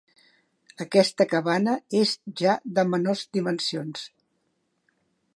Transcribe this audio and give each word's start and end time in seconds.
Aquesta 0.85 1.25
cabana 1.33 1.75
és 1.99 2.13
ja 2.41 2.55
de 2.79 2.85
menors 2.93 3.21
dimensions. 3.39 4.07